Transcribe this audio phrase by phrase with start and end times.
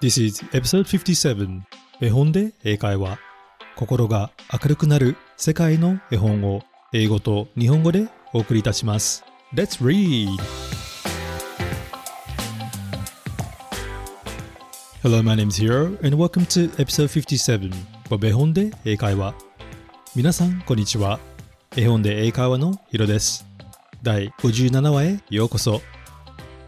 [0.00, 1.60] This is episode 57
[2.00, 3.18] 絵本で英会話。
[3.74, 9.24] 心が明るくなる世界の絵本を英語と日本語でお送りいたします。
[9.52, 10.28] Let's read!
[15.02, 17.72] Hello, my name is Hiro and welcome to episode 57
[18.12, 19.34] of 絵本で英会話。
[20.14, 21.18] 皆さんこんにちは。
[21.76, 23.44] 絵本で英会話のヒロです。
[24.04, 25.82] 第57話へようこそ。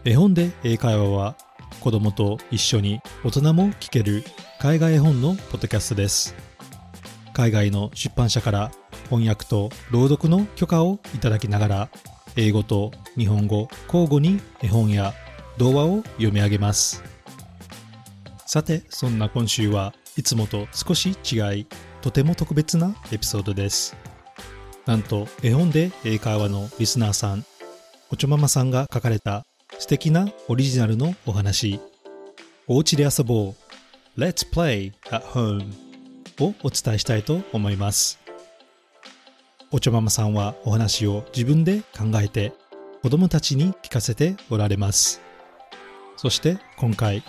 [0.03, 1.37] 絵本で英会話は
[1.81, 4.23] 子供と一緒に大人も聞ける
[4.59, 6.35] 海外絵本のポッドキャストです。
[7.33, 8.71] 海外の出版社から
[9.09, 11.89] 翻訳と朗読の許可をいただきながら
[12.35, 15.13] 英語と日本語交互に絵本や
[15.57, 17.03] 動画を読み上げます。
[18.45, 21.67] さてそんな今週はいつもと少し違い
[22.03, 23.97] とても特別なエピソードです。
[24.85, 27.43] なんと絵本で英会話のリスナーさん
[28.11, 29.41] おちょままさんが書かれた
[29.81, 31.79] 素敵なオリジナルのお話。
[32.67, 33.55] おうちで遊ぼ
[34.15, 34.19] う。
[34.19, 35.73] Let's play at home
[36.39, 38.19] をお伝えしたいと思います。
[39.71, 42.53] おちょままさんはお話を自分で考えて
[43.01, 45.19] 子供たちに聞かせておられます。
[46.15, 47.23] そして今回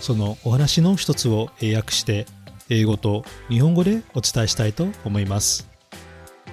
[0.00, 2.26] そのお話の一つを英訳して
[2.68, 5.70] 英語と日本語でお伝えしたいと思います。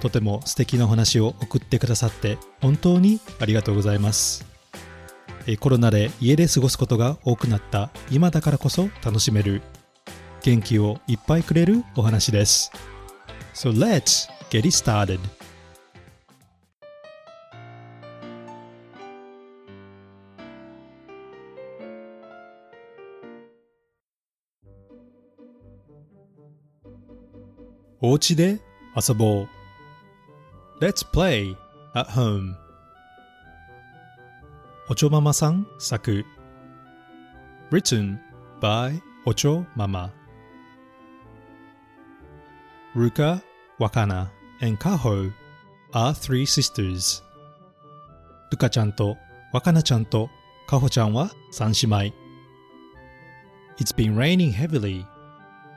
[0.00, 4.48] とても素敵なお話を送ってくださって本当にありがとうございます。
[5.56, 9.62] コロナで家で過ごすことが多くなった今だからこそ楽しめる
[10.42, 12.70] 元気をいっぱいくれるお話です。
[13.54, 15.18] So let's get it started.
[28.02, 28.58] おうちで
[28.96, 29.48] 遊ぼう。
[30.80, 31.54] Let's play
[31.94, 32.54] at home.
[34.90, 36.24] おちょままさん作
[37.70, 38.18] Written
[38.60, 40.12] by おちょまま
[42.96, 43.40] Ruka,
[43.78, 44.26] Wakana,
[44.60, 45.30] and Kaho
[45.92, 47.22] are three sisters
[48.50, 49.16] ルカちゃんと
[49.52, 50.28] ワカナちゃんと
[50.66, 51.96] カホちゃんは三姉妹
[53.78, 55.06] It's been raining heavily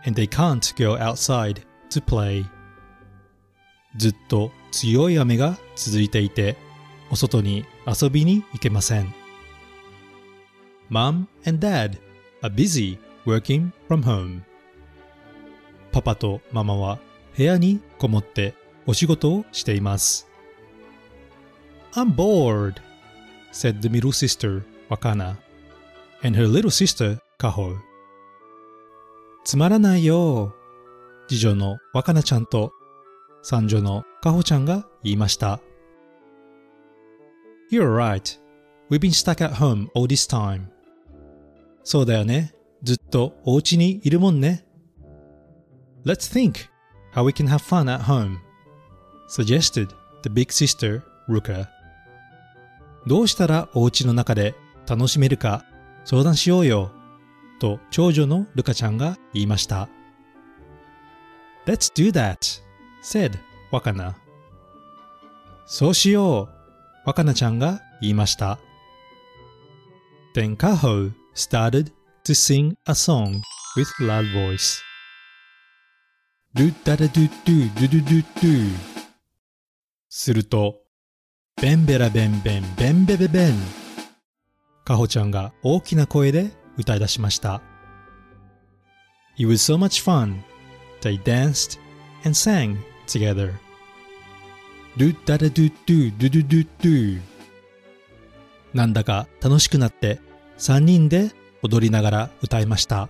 [0.07, 1.61] and they can't go outside
[1.91, 2.45] to play
[3.95, 6.62] ずっと強い雨が続いていて
[7.13, 9.13] お外に遊びに行けません。
[10.89, 11.99] Mom and Dad
[12.41, 14.41] are busy working from home.
[15.91, 16.97] パパとママは
[17.37, 18.55] 部屋にこもって
[18.87, 20.27] お仕事をしています。
[21.91, 22.81] I'm bored,
[23.51, 25.35] said the middle sister, Wakana,
[26.23, 27.77] and her little sister, Kaho.
[29.45, 30.55] つまらないよ。
[31.29, 32.71] 次女の若菜ちゃんと
[33.43, 35.59] 三女のかほちゃんが言いました。
[37.73, 38.37] You're right.
[38.91, 40.67] We've been stuck at home all this time.
[41.83, 42.53] そうだよね。
[42.83, 44.63] ずっとお家にいるもんね。
[46.05, 46.69] Let's think
[47.15, 48.37] how we can have fun at home.
[49.27, 49.87] Suggested
[50.21, 51.67] the big sister, Ruka.
[53.07, 54.53] どうしたらお家の中で
[54.87, 55.65] 楽しめるか
[56.05, 56.91] 相談しようよ。
[57.59, 59.89] と長女のルカちゃんが言いました。
[61.65, 62.61] Let's do that,
[63.01, 63.31] said
[63.71, 64.13] Wakana.
[65.65, 66.52] そうしよう。
[67.05, 68.59] 若菜ちゃんが言いました。
[70.35, 71.91] Then Kaho started
[72.23, 73.41] to sing a song
[73.75, 74.81] with loud voice.
[76.55, 78.69] ドゥダダドゥドゥドゥドゥドゥドゥ
[80.09, 80.75] すると、
[81.61, 83.53] ベンベラベンベンベンベベベン
[84.85, 87.61] カホちゃんが大きな声で歌い出しました。
[89.37, 90.41] It was so much fun.
[91.01, 91.79] They danced
[92.23, 92.77] and sang
[93.07, 93.53] together.
[94.95, 97.21] ドゥダダドゥドゥドゥドゥドゥドゥ
[98.75, 100.19] なんだか楽しくなって
[100.59, 101.31] 3人で
[101.63, 103.09] 踊りながら歌いました。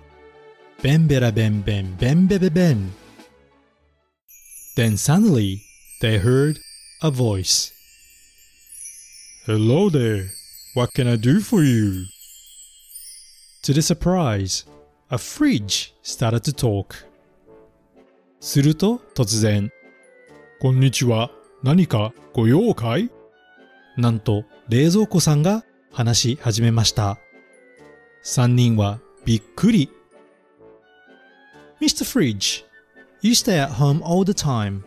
[0.81, 2.93] ベンベラベンベンベンベベベン
[4.77, 5.57] Then suddenly
[6.01, 6.55] they heard
[7.01, 7.73] a voice.
[9.45, 10.29] Hello there.
[10.75, 12.05] What can I do for you?
[13.63, 14.65] To the surprise,
[15.11, 16.95] a fridge started to talk.
[18.39, 19.69] すると突然、
[20.61, 21.42] こんにちは。
[21.63, 23.09] 何かご用かい
[23.95, 27.17] なんと冷蔵庫さんが話し始めました。
[28.21, 29.89] 三人はびっくり。
[31.79, 32.03] Mr.
[32.03, 32.65] Fridge,
[33.21, 34.81] you stay at home all the time.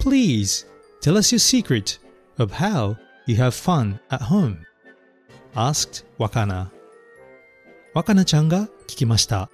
[0.00, 0.66] Please
[1.00, 2.00] tell us your secret
[2.38, 2.96] of how
[3.26, 4.56] you have fun at home.
[5.54, 6.68] asked Wakana.
[7.94, 9.50] 若菜ちゃんが聞きました。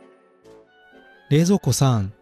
[1.29, 2.13] 冷蔵庫さん、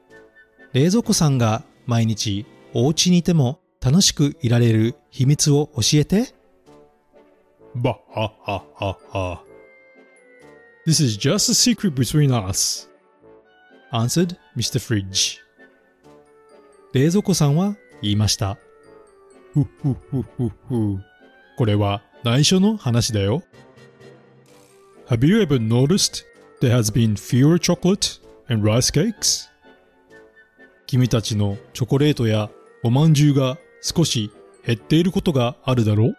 [0.72, 2.44] 冷蔵庫さんが毎日
[2.75, 6.34] お家にいても楽しくいられる秘密を教えて。
[7.76, 9.42] ばはははは。
[10.84, 12.88] This is just a secret between us,
[13.92, 14.80] answered Mr.
[14.80, 15.38] Fridge.
[16.94, 18.58] 冷蔵庫さんは言いました。
[19.54, 20.98] ふっふっふっふっふ。
[21.56, 23.44] これは内緒の話だよ。
[25.08, 26.24] Have you ever noticed
[26.60, 29.48] there has been fewer chocolate and rice cakes?
[30.88, 32.50] 君たちのチョコレートや
[32.82, 34.31] おまんじゅうが少し
[34.64, 36.17] 減っていることがあるだろう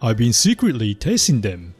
[0.00, 1.72] I've been secretly tasting them.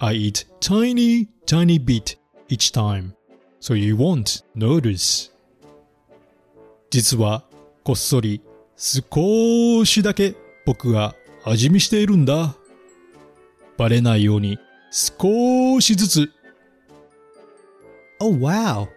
[0.00, 2.16] I eat tiny, tiny bit
[2.48, 3.12] each time,
[3.60, 5.30] so you won't notice.
[6.90, 7.44] 実は
[7.84, 8.40] こっそり
[8.76, 10.34] 少しだけ
[10.66, 11.14] 僕が
[11.44, 12.56] 味見しているんだ。
[13.76, 14.58] バレないように
[14.90, 16.32] 少しずつ。
[18.20, 18.88] Oh wow!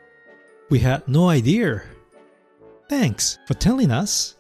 [0.69, 1.81] We had no idea.
[2.89, 4.38] Thanks for telling us.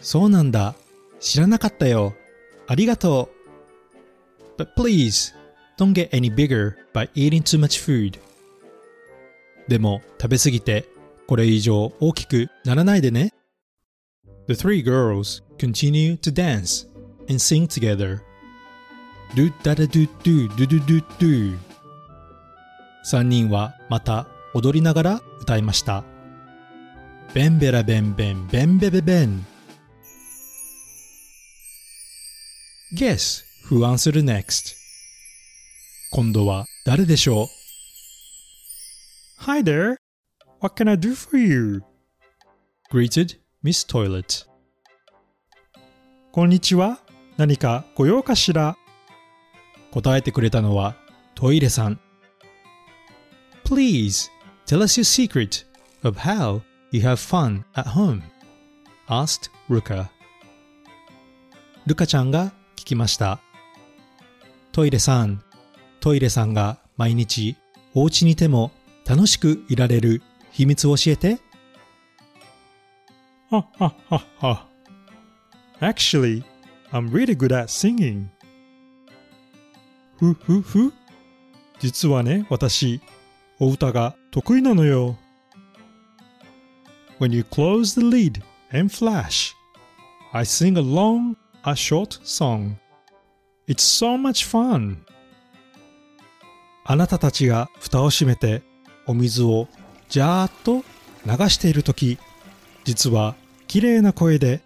[0.00, 0.74] そうなんだ。
[1.20, 2.14] 知らなかったよ。
[2.66, 3.30] ありがと
[4.58, 4.62] う。
[4.62, 5.34] But please,
[5.78, 8.18] don't get any bigger by eating too much food.
[9.68, 10.86] でも食べすぎて
[11.26, 13.32] これ以上大きくならないでね。
[14.46, 16.86] The three girls continue to dance
[17.28, 18.20] and sing together.
[19.34, 21.58] Do da da do do do do do do.
[23.02, 26.04] 三人はまた踊りながら歌いました。
[27.34, 29.46] ベンベラベンベンベンベベベン。
[32.96, 34.74] Guess who answered next?
[36.12, 37.46] 今度は誰でしょう
[39.40, 39.96] Hi there!
[40.60, 41.82] What can I do for you?
[42.90, 44.46] greeted Miss Toilet.
[46.32, 47.00] こんにちは。
[47.36, 48.78] 何かご用かしら
[49.90, 50.96] 答えてくれたのは
[51.34, 52.00] トイレさん。
[53.64, 54.30] Please
[54.64, 55.66] tell us your secret
[56.02, 58.22] of how you have fun at home,
[59.08, 60.08] asked Ruka.
[61.86, 63.40] ルカちゃんが聞きました。
[64.72, 65.42] トイレさん、
[66.00, 67.56] トイレさんが毎日
[67.94, 68.72] お家にいても
[69.06, 71.38] 楽しくいられる秘密を教えて。
[73.50, 74.66] はっはっはっは。
[75.80, 76.42] Actually,
[76.92, 78.26] I'm really good at singing.
[80.18, 80.92] ふふふ
[81.78, 83.00] 実はね、私、
[83.58, 85.16] お歌が得意なのよ。
[87.18, 89.54] When you close the lid and flash,
[90.34, 92.76] I sing along a short song.
[93.66, 94.98] It's so much fun.
[96.84, 98.62] あなたたちが蓋を閉めて
[99.06, 99.66] お水を
[100.08, 100.84] ジャーっと
[101.24, 102.18] 流しているとき、
[102.84, 103.34] 実は
[103.66, 104.60] 綺麗な声で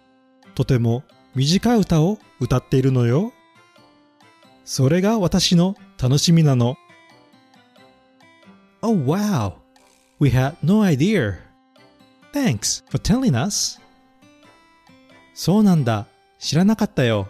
[0.53, 3.31] とても短い歌を歌っているのよ。
[4.65, 6.75] それが私の楽しみなの。
[8.81, 9.53] Oh wow!
[10.19, 11.50] We had no idea.
[12.33, 13.79] Thanks for telling us.
[15.33, 16.07] そうなんだ。
[16.39, 17.27] 知らなかったよ。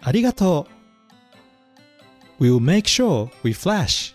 [0.00, 0.66] ありがと
[2.40, 2.44] う。
[2.44, 4.14] We'll make sure we flash.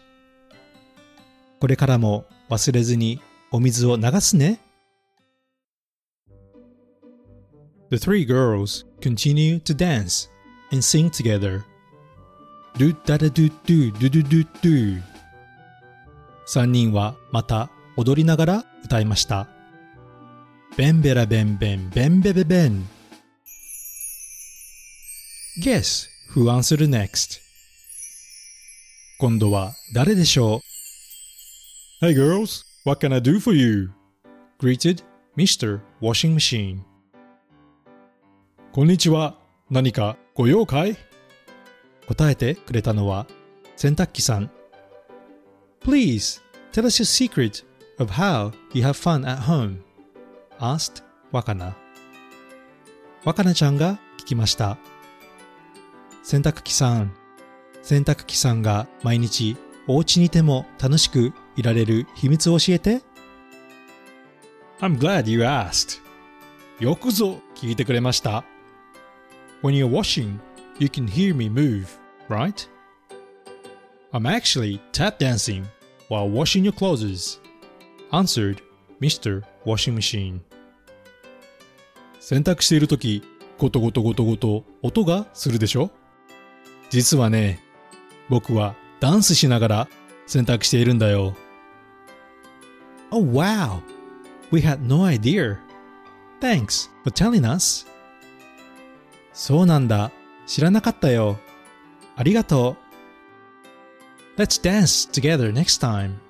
[1.59, 3.21] これからも忘れずに
[3.51, 4.59] お水を流すね。
[7.89, 10.29] The three girls continue to dance
[10.71, 11.63] and sing together.
[12.77, 15.01] Do da da do do do do do do.
[16.45, 19.47] 三人はまた踊りながら歌いました。
[20.77, 22.87] ベンベラベンベンベンベベベン。
[25.61, 27.39] Guess who answered next?
[29.19, 30.61] 今度は誰でしょ
[32.01, 33.89] う Hey girls, what can I do for you?
[34.59, 35.03] greeted
[35.35, 35.81] Mr.
[36.01, 36.79] Washing Machine.
[38.71, 39.37] こんにちは。
[39.69, 40.95] 何かご用かい
[42.07, 43.27] 答えてくれたのは
[43.75, 44.49] 洗濯機さん。
[45.81, 47.65] Please tell us your secret
[47.99, 49.81] of how you have fun at home,
[50.59, 51.75] asked 若菜。
[53.25, 54.77] 若菜ちゃんが聞きました。
[56.23, 57.13] 洗濯機さん、
[57.81, 63.01] 洗濯機さんが毎日お家にいても楽しくいられる秘密を教えて。
[64.81, 65.99] I'm glad you asked.
[66.79, 68.43] よくぞ聞いてくれました。
[69.61, 70.39] When you're washing,
[70.79, 71.87] you can hear me move,
[72.29, 72.69] right?
[74.13, 75.65] I'm actually tap dancing
[76.09, 77.39] while washing your clothes,
[78.11, 78.61] answered
[79.01, 79.43] Mr.
[79.69, 80.39] Washing Machine.
[82.19, 83.21] 洗濯しているとき、
[83.59, 85.91] ゴトゴトゴトゴト音がするでしょ
[86.89, 87.59] 実はね、
[88.29, 89.87] 僕はダンスしながら
[90.25, 91.35] 洗濯しているんだよ。
[93.11, 93.81] Oh wow!
[94.51, 95.57] We had no idea.
[96.41, 97.85] Thanks for telling us.
[99.33, 100.11] そうなんだ。
[100.47, 101.37] 知らなかったよ。
[102.15, 102.75] ありがと
[104.37, 104.41] う。
[104.41, 106.28] Let's dance together next time.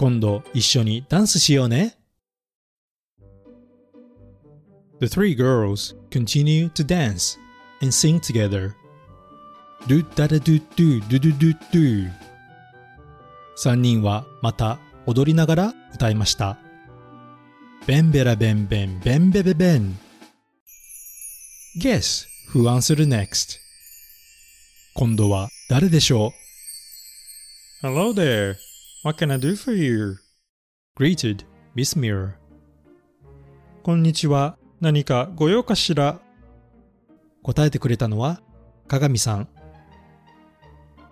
[0.00, 1.94] 今度一緒にダンスしようね。
[4.98, 7.38] The three girls continue to dance
[7.82, 8.72] and sing together.
[9.86, 12.10] ドゥダダドゥドゥドゥドゥドゥドゥ
[13.56, 16.56] 三人はまた踊りながら歌いました。
[17.86, 19.98] ベンベラベンベンベンベベベン
[21.82, 23.58] Guess who answered next?
[24.94, 26.32] 今度は誰でしょ
[27.82, 28.69] う Hello there.
[29.02, 30.18] What can I do for you?
[30.94, 32.34] Greeted Miss Mirror.
[33.82, 34.58] こんにちは。
[34.78, 36.20] 何かご用かしら
[37.42, 38.42] 答えてくれたのは
[38.88, 39.48] 鏡さん。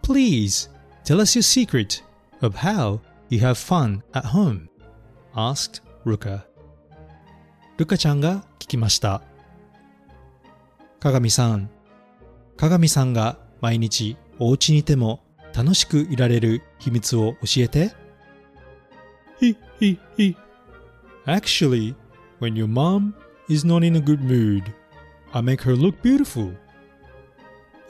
[0.02, 0.70] Please
[1.02, 2.04] tell us your secret
[2.42, 4.68] of how you have fun at home,
[5.32, 6.42] asked Ruka.
[7.78, 9.22] ルカちゃんが聞きました。
[11.00, 11.70] 鏡さん、
[12.58, 15.22] 鏡さんが毎日お家にいても
[15.54, 17.92] 楽しくいられる秘密を教えて。
[19.40, 20.36] ひ、ひ、ひ。
[21.26, 21.94] Actually,
[22.40, 23.12] when your mom
[23.48, 24.62] is not in a good mood,
[25.32, 26.52] I make her look beautiful.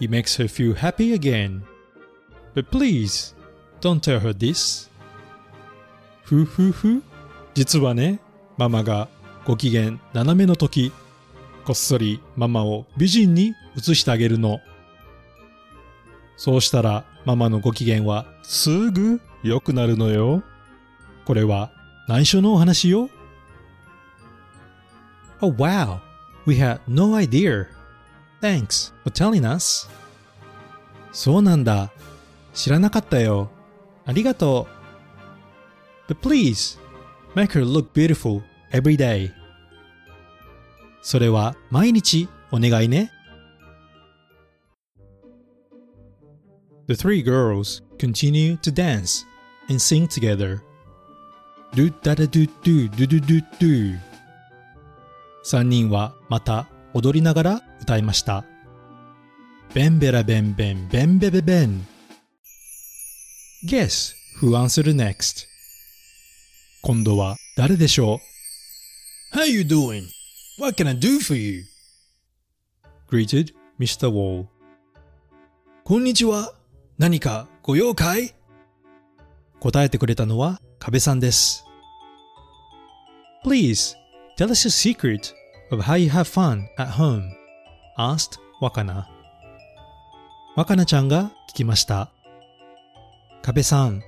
[0.00, 1.62] It makes her feel happy again.
[2.54, 3.34] But please,
[3.80, 4.88] don't tell her this.
[6.24, 7.02] ふふふ。
[7.54, 8.20] 実はね、
[8.56, 9.08] ママが
[9.44, 10.92] ご機嫌斜めの時、
[11.64, 14.60] こっそりママを美人に移してあげるの。
[16.38, 20.44] そうしたらママのご機嫌はすぐ良くなるのよ。
[21.26, 21.72] これは
[22.08, 23.10] 内緒のお話よ。
[25.40, 25.98] Oh wow,
[26.46, 27.66] we had no idea.
[28.40, 29.90] Thanks for telling us.
[31.12, 31.90] そうなんだ。
[32.54, 33.50] 知らなかったよ。
[34.06, 34.68] ありがと
[36.08, 36.12] う。
[36.12, 36.78] But please,
[37.34, 38.42] make her look beautiful
[38.72, 39.32] every day.
[41.02, 43.10] それは毎日お願いね。
[46.88, 49.26] The three girls continue to dance
[49.68, 50.62] and sing together.
[51.74, 53.98] Do da da do do do do do do.
[55.42, 58.46] 三人はまた踊りながら歌いました。
[59.74, 61.86] ベンベラベンベンベンベベベン。
[63.68, 65.46] Guess who answered next?
[66.80, 68.18] 今度は誰でしょ
[69.34, 70.04] う ?How you doing?
[70.58, 71.64] What can I do for you?
[73.10, 74.08] greeted Mr.
[74.08, 74.46] Wall.
[75.84, 76.57] こんにちは。
[76.98, 78.34] 何かご用かい
[79.60, 81.64] 答えてくれたのは壁さんです。
[83.46, 83.94] Please
[84.36, 85.32] tell us a secret
[85.70, 87.22] of how you have fun at home,
[87.96, 89.04] asked Wakana.
[90.56, 92.10] 若菜ちゃんが聞きました。
[93.42, 94.02] 壁さん、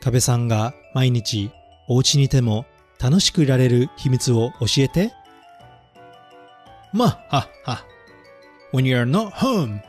[0.00, 1.50] 壁さんが毎日
[1.88, 2.66] お家にいても
[3.00, 5.12] 楽しくいられる秘密を教えて。
[6.92, 7.84] まっはっは。
[8.72, 9.80] When you are not home,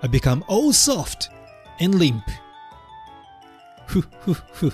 [0.00, 1.30] I become all soft
[1.80, 2.22] and limp.
[3.86, 4.72] ふっふっふ。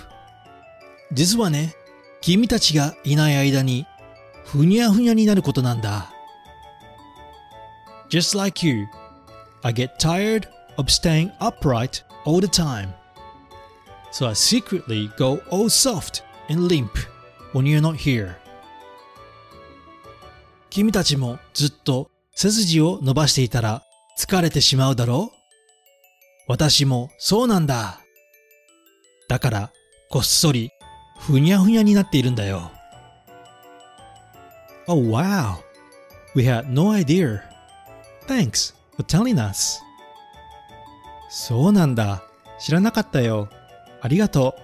[1.11, 1.73] 実はね、
[2.21, 3.85] 君たちがいない間に、
[4.45, 6.11] ふにゃふにゃになることなんだ。
[8.09, 8.87] Just like you,
[9.61, 12.93] I get tired of staying upright all the time.
[14.11, 16.91] So I secretly go all soft and limp
[17.53, 18.35] when you're not here.
[20.69, 23.83] 君たちもずっと背筋を伸ばしていたら
[24.17, 25.38] 疲れてしまうだろう
[26.49, 27.99] 私もそうなんだ。
[29.27, 29.71] だから、
[30.09, 30.71] こっそり、
[31.19, 32.71] ふにゃふにゃになっているんだよ。
[34.87, 35.57] Oh wow!
[36.35, 37.41] We had no idea.
[38.25, 39.79] Thanks for telling us.
[41.29, 42.23] そうなんだ。
[42.59, 43.47] 知らなかったよ。
[44.01, 44.55] ありがと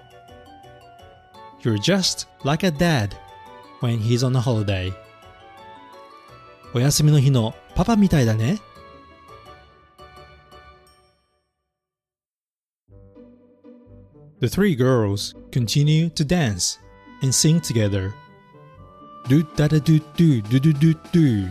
[1.62, 1.68] う。
[1.68, 3.10] You're just like a dad
[3.84, 4.92] when he's on a holiday.
[6.74, 8.60] お休みの日のパパみたいだね。
[14.46, 16.78] The three girls continue to dance
[17.24, 18.14] and sing together.
[19.28, 21.50] Do da da do do do do do do.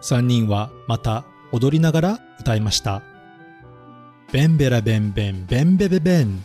[0.00, 3.02] 三人はまた踊りながら歌いました。
[4.30, 6.44] ベンベラベンベンベンベベベン。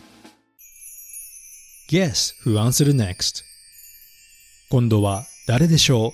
[1.88, 3.44] Guess who answered next?
[4.70, 6.12] 今度は誰でしょう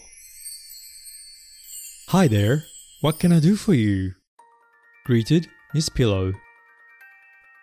[2.11, 2.59] Hi there,
[3.03, 4.17] what can I do for you?
[5.07, 6.35] greeted Miss Pillow.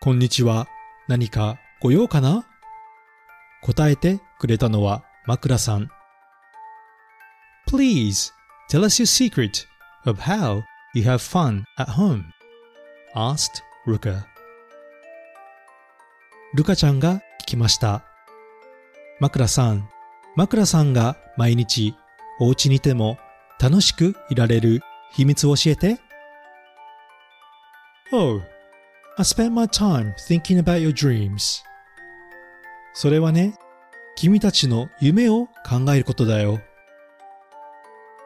[0.02, 0.68] こんにちは。
[1.10, 2.46] 何かご用かな？
[3.64, 5.90] 答えてくれたのは枕さん。
[7.68, 8.32] Please
[8.70, 9.66] tell us your secret
[10.06, 10.62] of how
[10.94, 12.26] you have fun at home,
[13.16, 14.24] asked Ruka.
[16.54, 18.04] ルカちゃんが聞きました。
[19.20, 19.90] 枕さん、
[20.36, 21.96] 枕さんが毎日
[22.40, 23.18] お家にいても
[23.60, 24.82] 楽しくいられる
[25.14, 26.00] 秘密を教えて。
[28.12, 28.42] Oh,
[29.20, 31.62] I spend my time thinking about your dreams.
[32.94, 33.54] それはね、
[34.16, 36.62] 君たちの夢を考えることだよ。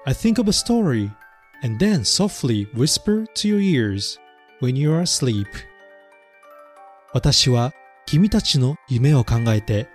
[0.06, 1.10] I think of a story
[1.64, 4.20] and then softly whisper to your ears
[4.62, 5.48] when you are asleep.
[7.12, 7.74] 私は
[8.06, 9.88] 君たちの夢を考えて、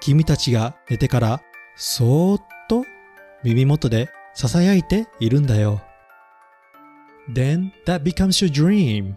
[0.00, 1.42] 君たちが寝てから
[1.76, 2.86] そーっと
[3.44, 5.82] 耳元で囁いているんだよ。
[7.30, 9.16] Then that becomes your dream.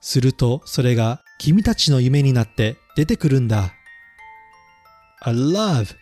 [0.00, 3.72] するとそれが君たちの夢になって出てくるんだ。
[5.22, 5.94] I love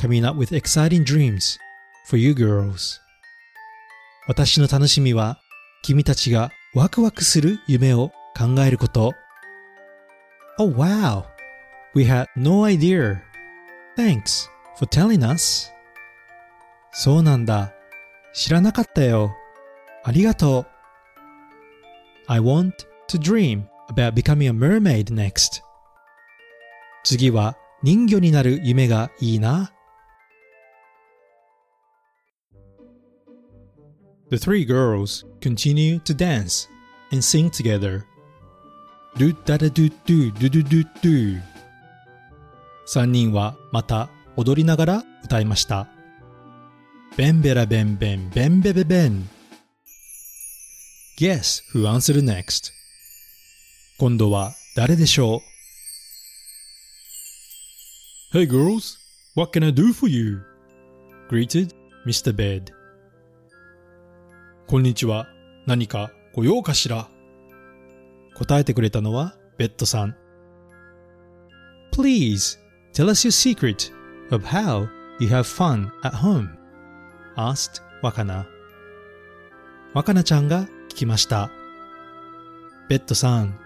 [0.00, 1.58] coming up with exciting dreams
[2.06, 3.00] for you girls.
[4.28, 5.40] 私の楽しみは
[5.82, 9.12] 君たちがワクワクする夢を考えること。
[10.58, 11.24] Oh wow!
[11.94, 13.20] We had no idea.
[13.96, 15.70] Thanks for telling us.
[16.92, 17.72] そうなんだ。
[18.32, 19.34] 知らなかったよ。
[20.04, 20.66] ありがとう。
[22.28, 22.72] I want
[23.10, 25.62] to dream about becoming a mermaid next.
[27.02, 29.72] 次は人魚になる夢がいいな。
[34.30, 36.68] The three girls continue to dance
[37.10, 38.04] and sing together.
[39.16, 41.40] Do da da do do do do do do.
[42.86, 45.88] 三人はまた踊りながら歌いました。
[47.16, 49.28] ベンベラベンベンベンベベベン。
[51.18, 52.79] Guess who answered next?
[54.00, 55.42] 今度は誰でしょ
[58.32, 58.96] う Hey girls,
[59.36, 60.40] what can I do for you?
[61.28, 61.74] greeted
[62.06, 62.34] Mr.
[62.34, 62.72] Bed.
[64.66, 65.26] こんにちは。
[65.66, 67.10] 何かご用かしら
[68.36, 70.16] 答えてくれたのはベッドさん。
[71.92, 72.58] Please
[72.94, 73.92] tell us your secret
[74.34, 74.88] of how
[75.20, 76.48] you have fun at home.
[77.36, 78.46] asked 若菜。
[79.92, 81.50] 若菜ちゃんが聞きました。
[82.88, 83.59] ベッドさん、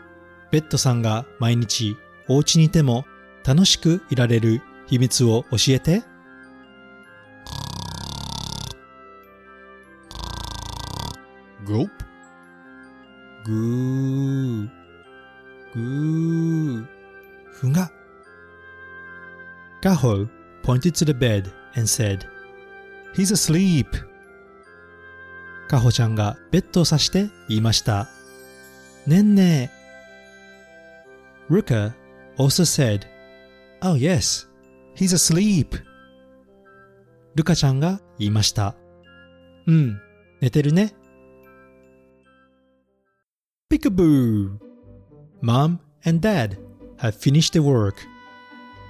[0.54, 1.96] ベッドさんが毎日
[2.28, 3.06] お家にいても
[3.44, 6.04] 楽しくいられる秘密を教えて。
[11.66, 11.90] Gulp.
[13.44, 14.68] ぐー、
[15.75, 16.87] ぐー、
[17.50, 17.90] ふが。
[19.82, 20.28] Gaho
[20.62, 22.28] pointed to the bed and said,
[23.17, 23.88] He's asleep.
[25.67, 28.06] カホちゃんがベッドを指して言いました。
[29.08, 29.74] ねんね
[31.50, 31.95] Ruka
[32.39, 33.07] also said,
[33.83, 34.47] Oh yes,
[34.95, 35.76] he's asleep.
[37.35, 38.75] ルカちゃんが言いました。
[39.67, 40.00] うん、
[40.41, 40.95] 寝てるね。
[43.71, 44.59] Peekaboo!
[45.43, 46.59] Mom and Dad
[46.99, 47.97] had finished their work,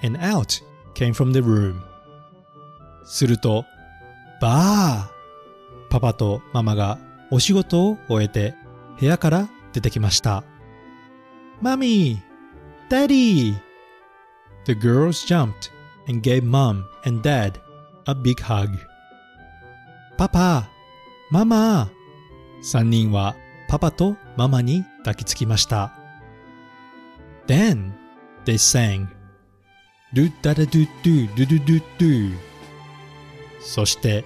[0.02, 0.62] and out
[0.94, 1.80] came from the room.
[3.04, 3.64] すると、
[4.40, 5.10] ばあ
[5.90, 6.98] パパとママが
[7.30, 8.54] お仕事を終えて
[9.00, 10.44] 部屋から出てきました。
[11.60, 12.33] マミー
[12.89, 13.55] Daddy!
[14.65, 15.71] The girls jumped
[16.07, 17.59] and gave mom and dad
[18.07, 18.69] a big hug.
[20.17, 20.69] パパ
[21.31, 21.89] ママ
[22.61, 23.35] 三人は
[23.69, 25.93] パパとママに抱きつきました。
[27.47, 27.93] Then
[28.45, 29.07] they sang
[30.13, 32.33] do da da do do do do do do
[33.61, 34.25] そして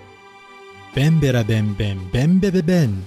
[0.96, 3.04] ベンベラベンベンベンベベベン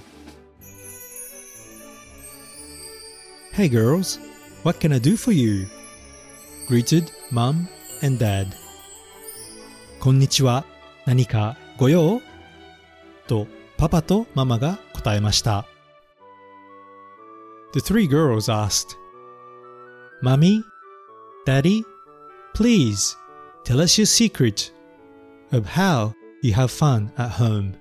[3.53, 4.19] Hey girls,
[4.63, 5.67] what can I do for you?
[6.67, 7.67] greeted mom
[8.03, 8.47] and dad
[9.99, 10.65] こんにちは
[11.05, 12.21] 何かご用
[13.27, 15.65] とパパとママが答えました
[17.73, 18.97] The three girls asked,
[20.21, 20.63] Mommy,
[21.45, 21.83] Daddy,
[22.55, 23.15] please
[23.65, 24.71] tell us your secret
[25.51, 27.73] of how you have fun at home.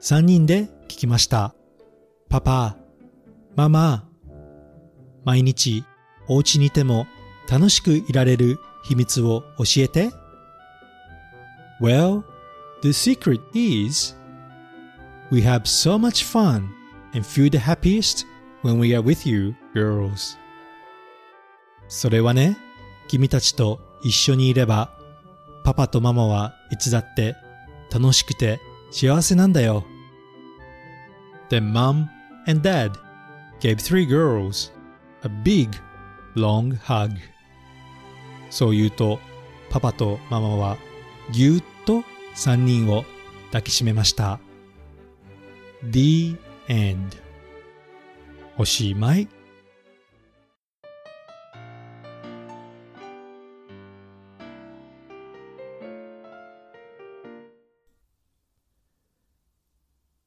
[0.00, 1.54] 三人で聞きました。
[2.28, 2.76] パパ、
[3.54, 4.08] ママ、
[5.23, 5.83] 毎日
[6.27, 7.07] お家にいても
[7.49, 10.11] 楽しくいられる秘密を教えて。
[11.81, 12.23] Well,
[12.81, 14.15] the secret is
[15.31, 16.69] we have so much fun
[17.13, 18.25] and feel the happiest
[18.63, 20.37] when we are with you, girls.
[21.87, 22.57] それはね、
[23.07, 24.91] 君たちと一緒にいれば、
[25.63, 27.35] パパとママはいつだって
[27.91, 28.59] 楽しくて
[28.91, 29.85] 幸せなんだよ。
[31.49, 32.07] Then mom
[32.47, 32.93] and dad
[33.59, 34.71] gave three girls
[35.23, 35.69] a big,
[36.35, 37.15] long hug.
[38.49, 39.19] そう言うと、
[39.69, 40.77] パパとママは
[41.31, 42.03] ぎゅっと
[42.35, 43.05] 三人を
[43.47, 44.39] 抱きしめました。
[45.89, 46.35] The
[46.67, 47.17] end
[48.57, 49.27] おしまい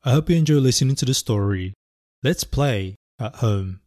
[0.07, 1.73] I hope you enjoy listening to the story.
[2.23, 3.84] Let's play at home.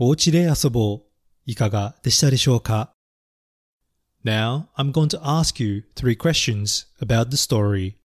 [0.00, 1.02] お家で遊ぼう。
[1.44, 2.92] いかがでしたでしょうか
[4.24, 7.96] Now, I'm going to ask you three questions about the story.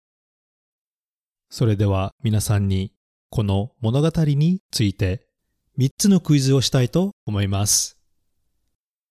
[1.50, 2.94] それでは皆さんに
[3.28, 5.26] この物語について
[5.78, 7.98] 3つのクイズをしたいと思います。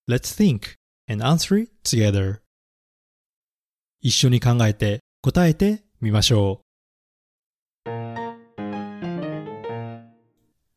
[0.08, 0.74] Let's think
[1.08, 2.40] and answer it together.
[4.00, 6.62] 一緒に考えて答えてみましょ
[7.86, 7.90] う。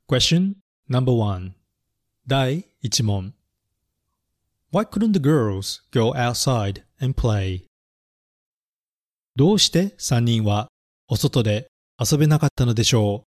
[0.08, 1.65] Question number one
[2.28, 3.34] 第1問
[4.72, 7.66] Why couldn't the girls go outside and play?
[9.36, 10.68] どうして3人は
[11.08, 11.68] お外で
[12.00, 13.36] 遊べなかったのでしょう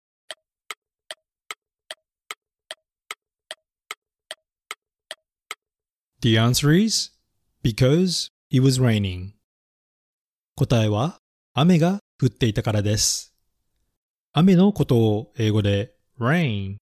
[6.21, 7.11] The answer is
[7.65, 9.33] because it was raining.
[10.55, 11.19] 答えは
[11.55, 13.35] 雨が降っていたからです。
[14.33, 16.77] 雨のことを英語で rain,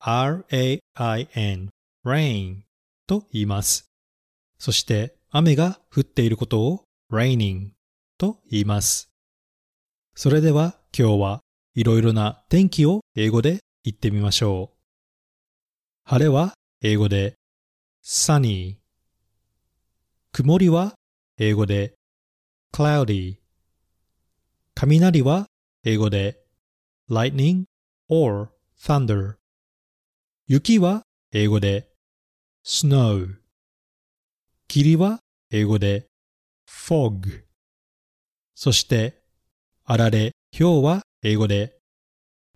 [0.00, 1.68] r-a-i-n,
[2.04, 2.56] rain
[3.06, 3.90] と言います。
[4.58, 7.70] そして雨が降っていることを raining
[8.16, 9.10] と言います。
[10.14, 11.40] それでは今日は
[11.74, 14.78] いろいろな天気を英語で言ってみましょう。
[16.04, 17.34] 晴れは英語で
[18.04, 18.76] sunny
[20.32, 20.94] 曇りは
[21.38, 21.94] 英語で
[22.72, 23.36] cloudy
[24.74, 25.46] 雷は
[25.84, 26.40] 英語で
[27.10, 27.64] lightning
[28.08, 29.36] or thunder
[30.50, 31.90] 雪は英語で
[32.64, 33.34] snow
[34.66, 35.18] 霧は
[35.50, 36.06] 英語で
[36.66, 37.42] fog
[38.54, 39.20] そして
[39.84, 41.76] あられ、氷は英語で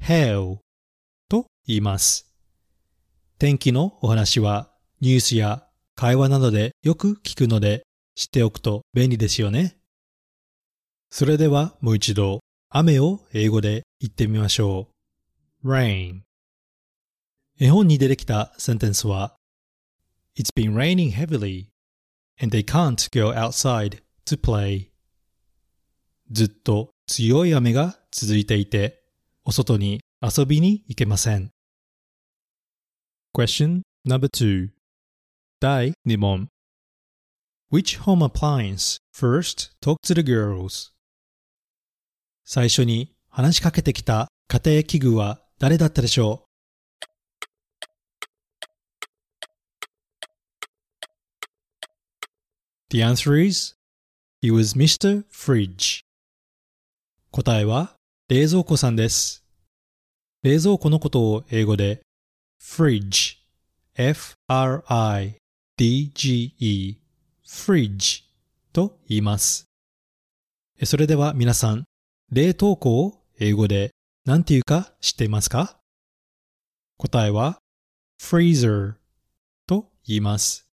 [0.02, 0.56] hail
[1.28, 2.32] と言います。
[3.38, 4.70] 天気のお話は
[5.02, 7.82] ニュースや会話などでよく聞くので
[8.14, 9.76] 知っておくと便利ですよね。
[11.10, 14.88] それではもう一度雨を英語で言ってみましょ
[15.62, 15.70] う。
[15.70, 16.22] rain
[17.60, 19.36] 絵本に出てきたセンテンスは
[20.38, 21.66] It's been raining heavily
[22.40, 24.88] and they can't go outside to play
[26.30, 29.02] ずっと強い雨が続いていて
[29.44, 31.50] お外に遊びに行けません。
[33.34, 34.68] Question number 2
[35.60, 36.48] 第2問
[37.70, 40.92] Which home appliance first talked to the girls?
[42.44, 46.51] 最初に話しかけてきた家庭器具は誰だったでしょう
[52.92, 53.74] The answer is,
[54.42, 55.24] it was Mr.
[55.30, 56.02] Fridge.
[57.30, 57.94] 答えは
[58.28, 59.42] 冷蔵庫さんです。
[60.42, 62.02] 冷蔵庫のことを英語で
[62.60, 63.38] fridge,
[63.94, 65.38] f-r-i-d-g-e,
[67.46, 68.24] fridge
[68.74, 69.64] と言います。
[70.84, 71.84] それでは皆さん、
[72.30, 73.92] 冷凍庫を英語で
[74.26, 75.78] 何て言うか知っていますか？
[76.98, 77.56] 答えは
[78.20, 78.96] freezer
[79.66, 80.66] と言います。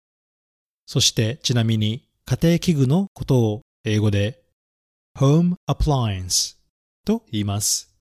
[0.85, 4.43] そしてちなみに家庭器具のことを英語で
[5.17, 6.59] home appliance
[7.07, 7.97] と言います。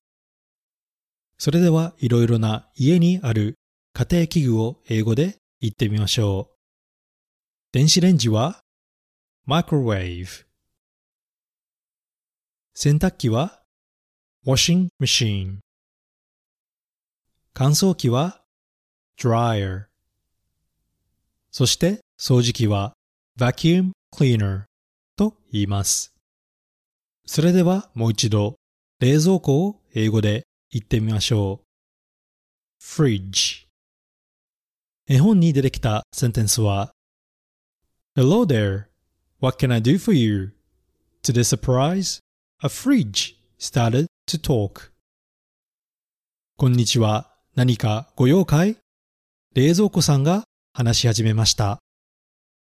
[1.37, 3.55] それではいろいろな家にある
[3.93, 6.55] 家庭器具を英語で言ってみましょう。
[7.71, 8.59] 電子レンジは
[9.47, 10.43] microwave
[12.75, 13.61] 洗濯機は
[14.45, 15.59] washing machine
[17.53, 18.41] 乾燥機は
[19.17, 19.85] dryer
[21.49, 22.91] そして掃除機は
[23.39, 24.63] vacuum cleaner
[25.15, 26.13] と言います。
[27.25, 28.55] それではもう一度
[28.99, 32.83] 冷蔵庫を英語で言ってみましょう。
[32.83, 33.67] fridge
[35.07, 36.91] 絵本に出てきたセンテンスは
[38.15, 38.85] Hello there,
[39.39, 40.53] what can I do for you?
[41.23, 42.19] To the surprise,
[42.63, 44.91] a fridge started to talk.
[46.57, 48.77] こんにちは、何かご用かい
[49.53, 50.43] 冷蔵庫さんが
[50.73, 51.79] 話し始めました。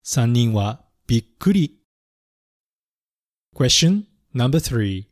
[0.02, 1.82] 三人はびっくり。
[3.54, 5.04] Question number three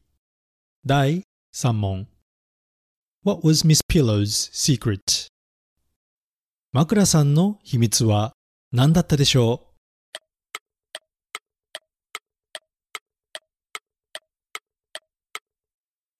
[0.86, 1.22] 第
[1.54, 2.06] 3問
[3.22, 5.28] What was Miss Pillow's secret?
[6.72, 8.32] 枕さんの秘密は
[8.72, 9.72] 何だったでしょう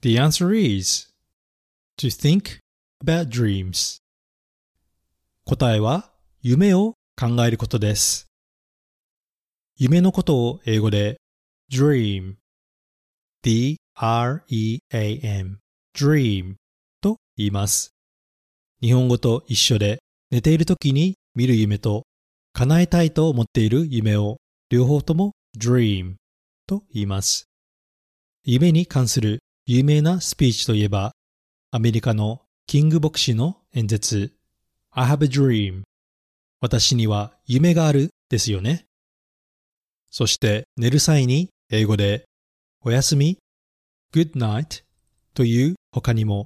[0.03, 1.09] The answer is
[1.97, 2.59] to think
[3.03, 4.03] about dreams.
[5.47, 8.32] 答えは夢を考えることです。
[9.85, 11.19] 夢のことを英語で
[11.69, 12.35] dream,
[13.43, 13.79] d-r-e-a-m,
[15.93, 16.55] dream
[17.01, 17.93] と言います。
[18.81, 19.99] 日本語と一緒で
[20.31, 22.05] 寝ている時に見る夢と
[22.53, 24.37] 叶えたいと思っている夢を
[24.71, 26.15] 両方とも dream
[26.69, 27.49] と言います。
[28.45, 31.11] 夢に関する有名なスピーチといえば
[31.73, 34.33] アメリカのキング牧師の演説
[34.93, 35.83] I have a dream
[36.61, 38.87] 私には夢があるですよね。
[40.13, 42.27] そして寝る際に英語で
[42.85, 43.39] おやすみ
[44.13, 44.85] good night
[45.33, 46.45] という他にも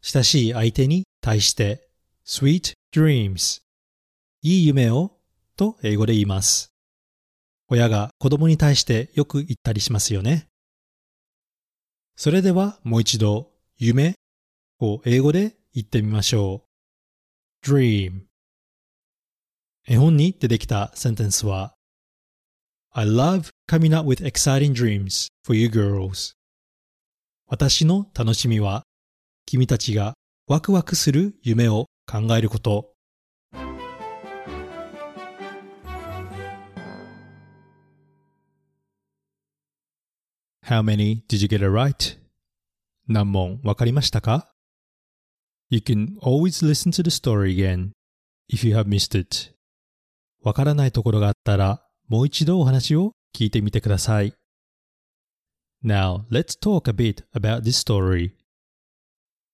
[0.00, 1.86] 親しい相手に対して
[2.26, 3.60] sweet dreams
[4.40, 5.12] いい夢を
[5.56, 6.72] と英語で言います。
[7.68, 10.46] 親が子供に対してよく言ったりしますよね。
[12.16, 14.14] それではもう一度夢
[14.80, 16.64] を英語で言ってみましょ
[17.62, 17.66] う。
[17.66, 18.22] dream
[19.86, 21.74] 絵本に出てきたセンテンスは
[22.94, 26.34] I love coming up with exciting dreams for you girls
[27.46, 28.82] 私の楽しみは
[29.46, 30.12] 君たちが
[30.46, 32.92] ワクワクする夢を考えること。
[40.62, 42.18] How many did you get it right?
[43.08, 44.52] 何問わかりましたか
[45.70, 47.92] You can always listen to the story again
[48.50, 49.54] if you have missed it.
[50.42, 54.34] わからないところがあったらもう一度お話を聞いてみてください。
[55.82, 58.32] Now, let's talk a bit about this story.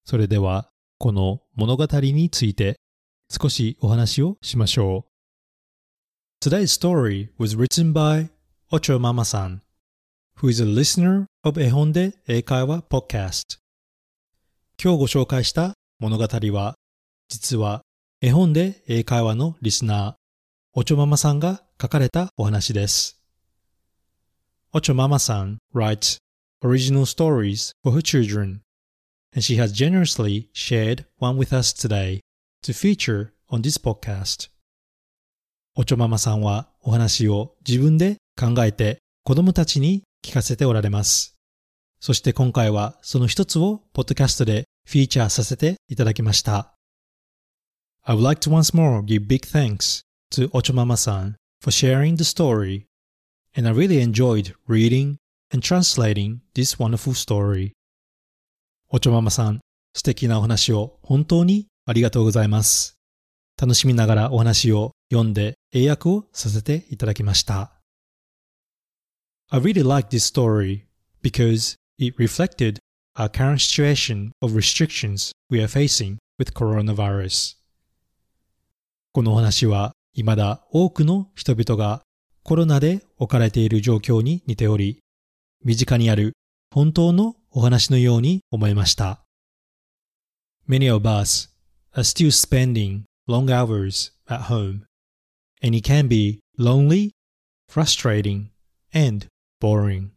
[0.04, 0.68] それでは、
[0.98, 2.80] この物語について
[3.30, 5.06] 少しお話をしましょ
[6.42, 6.48] う。
[6.48, 8.28] Today's story was written by
[8.72, 9.60] Ocho Mama-san,
[10.38, 13.60] who is a listener of 絵本で英会話 podcast.
[14.82, 16.74] 今日ご紹介した物語は、
[17.28, 17.82] 実は
[18.20, 20.14] 絵本で英会話のリスナー、
[20.74, 23.20] おちょママさんが書かれたお話です。
[24.72, 26.18] おちょママさん writes
[26.62, 28.60] original stories for her children
[29.32, 32.20] and she has generously shared one with us today
[32.62, 34.50] to feature on this podcast.
[35.76, 41.36] おちょママさんはお話を自分で考えて子供たちに聞かせておられます。
[42.00, 46.74] そして今回はその一つをポッドキャストでフィーチャーさせていただきました。
[48.02, 50.00] I would like to once more give big thanks
[50.32, 52.87] to Ochomama-san for sharing the story,
[53.55, 55.17] and I really enjoyed reading
[55.51, 57.73] and translating this wonderful story.
[58.89, 59.59] おちょままさん、
[59.93, 62.97] 素敵なお話を本当にありがとうございます。
[63.59, 67.71] 楽しみながらお話を読んで英訳をさせていただきました。
[69.49, 70.85] I really like this story
[71.21, 72.79] because it reflected
[73.15, 77.57] our current situation of restrictions we are facing with coronavirus.
[79.11, 82.02] このお話は 未だ多くの人々が
[82.42, 84.98] コロナで置かれている状況に似ており、
[85.64, 86.32] 身近にある
[86.72, 89.20] 本当のお話のように思いました。
[90.68, 91.50] Many of us
[91.94, 94.82] are still spending long hours at home,
[95.62, 97.10] and it can be lonely,
[97.70, 98.46] frustrating,
[98.92, 99.26] and
[99.62, 100.08] boring.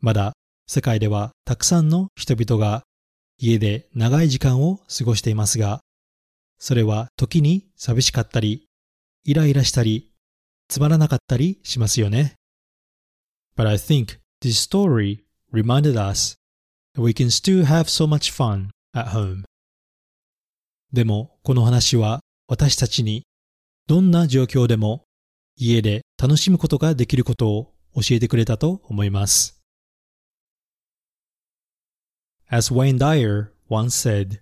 [0.00, 0.32] まだ
[0.68, 2.82] 世界ではたくさんの人々が
[3.38, 5.80] 家で長い時間を過ごしていますが、
[6.58, 8.65] それは時に寂しかったり、
[9.28, 10.12] イライラしたり、
[10.68, 12.36] つまらなかったりしますよね。
[13.56, 16.36] But I think this story reminded us
[16.94, 19.42] that we can still have so much fun at home.
[20.92, 23.24] でも、この話は私たちに
[23.88, 25.02] どんな状況でも
[25.56, 29.60] 家で楽しむことができることを教えてくれたと思います。
[32.48, 34.40] As Wayne Dyer once said,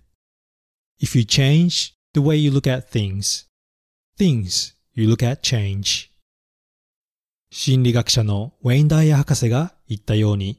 [1.01, 3.47] If you change the way you look at things,
[4.15, 6.09] things you look at change.
[7.51, 10.57] 心理学者のウェイン・ダイヤ博士が言ったように、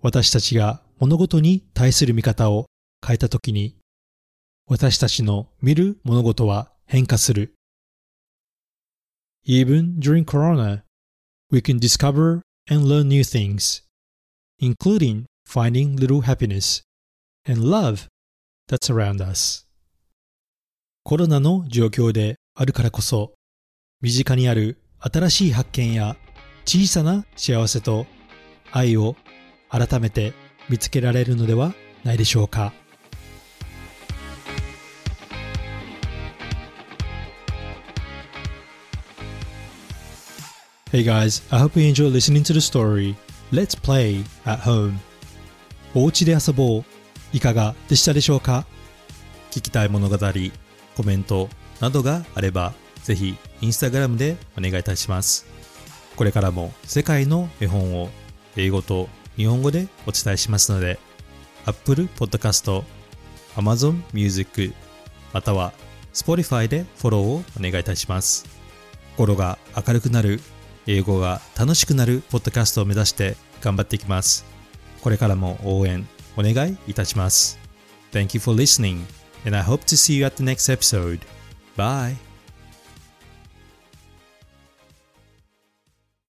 [0.00, 2.66] 私たちが物事に対する見方を
[3.04, 3.76] 変えたときに、
[4.66, 7.54] 私たちの見る物事は変化する。
[9.46, 10.82] Even during Corona,
[11.50, 13.82] we can discover and learn new things,
[14.60, 16.82] including finding little happiness
[17.46, 18.06] and love
[18.68, 19.66] that's around us.
[21.02, 23.32] コロナの状況であるからこそ、
[24.00, 26.16] 身近にある新しい発見や
[26.64, 28.06] 小さな幸せと
[28.70, 29.16] 愛を
[29.68, 30.34] 改めて
[30.68, 32.72] 見つけられるのではないでしょうか。
[40.92, 43.16] Hey guys, I hope you enjoy listening to the story.
[43.50, 44.94] Let's Play at Home.
[45.92, 46.84] お家で遊ぼう。
[47.32, 48.64] いかがでしたでしょうか？
[49.50, 50.16] 聞きたい物語、
[50.96, 51.48] コメント
[51.84, 55.46] などがあればぜひインスタグラムでお願いいたします
[56.16, 58.08] これからも世界の絵本を
[58.56, 60.98] 英語と日本語でお伝えしますので、
[61.66, 62.84] Apple Podcast、
[63.56, 64.72] Amazon Music、
[65.32, 65.72] または
[66.12, 68.46] Spotify でフォローをお願いいたします。
[69.16, 70.40] 心が明るくなる、
[70.86, 74.44] 英語が楽しくなるポッドキャストを目指して頑張っていきます。
[75.00, 77.58] これからも応援お願いいたします。
[78.12, 79.00] Thank you for listening
[79.44, 81.20] and I hope to see you at the next episode.
[81.76, 82.16] Bye!